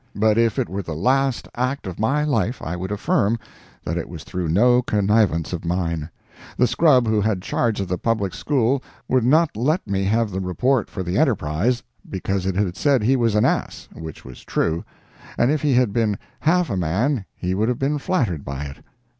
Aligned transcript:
But 0.15 0.39
if 0.39 0.57
it 0.57 0.67
were 0.67 0.81
the 0.81 0.95
last 0.95 1.47
act 1.53 1.85
of 1.85 1.99
my 1.99 2.23
life 2.23 2.59
I 2.59 2.75
would 2.75 2.91
affirm 2.91 3.37
that 3.83 3.99
it 3.99 4.09
was 4.09 4.23
through 4.23 4.47
no 4.47 4.81
connivance 4.81 5.53
of 5.53 5.63
mine. 5.63 6.09
The 6.57 6.65
scrub 6.65 7.05
who 7.05 7.21
had 7.21 7.43
charge 7.43 7.79
of 7.79 7.87
the 7.87 7.99
public 7.99 8.33
school 8.33 8.81
would 9.07 9.23
not 9.23 9.55
let 9.55 9.85
me 9.85 10.05
have 10.05 10.31
the 10.31 10.39
report 10.39 10.89
for 10.89 11.03
the 11.03 11.19
ENTERPRISE, 11.19 11.83
because 12.09 12.47
it 12.47 12.55
had 12.55 12.75
said 12.75 13.03
he 13.03 13.15
was 13.15 13.35
an 13.35 13.45
ass, 13.45 13.89
which 13.93 14.25
was 14.25 14.43
true, 14.43 14.83
and 15.37 15.51
if 15.51 15.61
he 15.61 15.75
had 15.75 15.93
been 15.93 16.17
half 16.39 16.71
a 16.71 16.77
man 16.77 17.23
he 17.35 17.53
would 17.53 17.69
have 17.69 17.77
been 17.77 17.99
flattered 17.99 18.43
by 18.43 18.63
it. 18.65 18.77